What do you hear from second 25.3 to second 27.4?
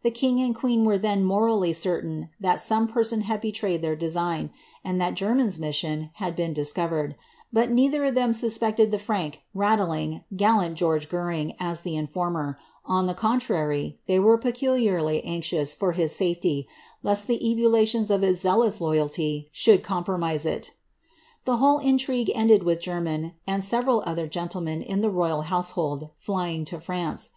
household, flying to France.